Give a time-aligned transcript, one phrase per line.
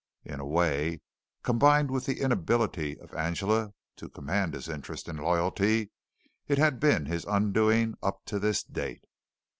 [0.25, 0.99] In a way,
[1.43, 5.91] combined with the inability of Angela to command his interest and loyalty,
[6.47, 9.03] it had been his undoing up to this date.